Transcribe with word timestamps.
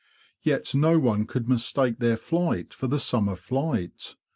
Yet 0.41 0.73
no 0.73 0.97
one 0.97 1.27
could 1.27 1.47
mistake 1.47 1.99
their 1.99 2.17
flight 2.17 2.73
for 2.73 2.87
the 2.87 2.97
summer 2.97 3.35
flight. 3.35 4.15